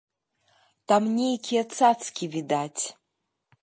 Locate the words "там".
0.93-1.03